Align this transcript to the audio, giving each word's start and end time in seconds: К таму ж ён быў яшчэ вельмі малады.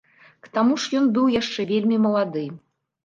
К 0.45 0.49
таму 0.57 0.77
ж 0.83 0.97
ён 1.01 1.05
быў 1.17 1.29
яшчэ 1.41 1.67
вельмі 1.73 2.01
малады. 2.07 2.43